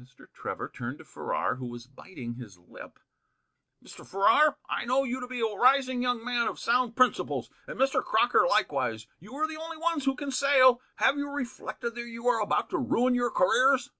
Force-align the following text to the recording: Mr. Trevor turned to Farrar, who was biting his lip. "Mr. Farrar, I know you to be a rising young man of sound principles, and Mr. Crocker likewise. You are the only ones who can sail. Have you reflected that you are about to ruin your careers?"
Mr. 0.00 0.28
Trevor 0.32 0.68
turned 0.68 0.98
to 0.98 1.04
Farrar, 1.04 1.56
who 1.56 1.66
was 1.66 1.88
biting 1.88 2.34
his 2.34 2.58
lip. 2.58 3.00
"Mr. 3.84 4.06
Farrar, 4.08 4.56
I 4.70 4.84
know 4.84 5.02
you 5.02 5.18
to 5.18 5.26
be 5.26 5.40
a 5.40 5.46
rising 5.52 6.00
young 6.00 6.24
man 6.24 6.46
of 6.46 6.60
sound 6.60 6.94
principles, 6.94 7.50
and 7.66 7.76
Mr. 7.76 8.00
Crocker 8.00 8.46
likewise. 8.46 9.08
You 9.18 9.34
are 9.34 9.48
the 9.48 9.56
only 9.60 9.78
ones 9.78 10.04
who 10.04 10.14
can 10.14 10.30
sail. 10.30 10.80
Have 10.98 11.18
you 11.18 11.28
reflected 11.28 11.96
that 11.96 12.02
you 12.02 12.28
are 12.28 12.40
about 12.40 12.70
to 12.70 12.78
ruin 12.78 13.16
your 13.16 13.32
careers?" 13.32 13.90